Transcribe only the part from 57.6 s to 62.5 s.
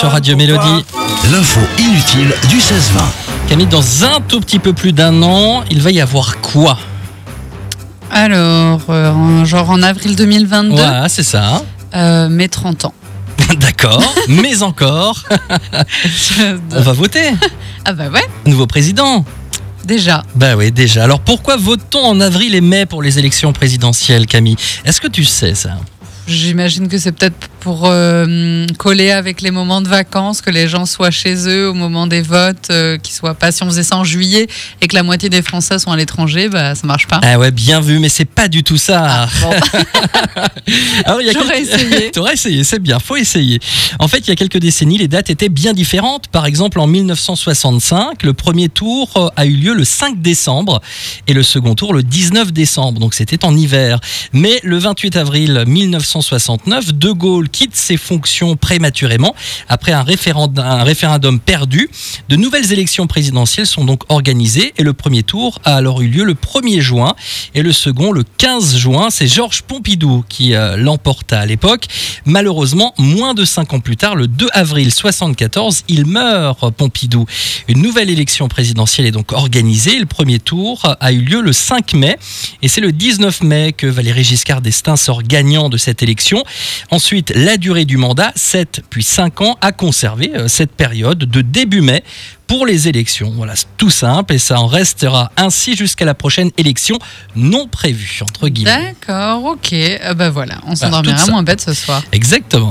ses fonctions prématurément après un référendum, un référendum perdu. De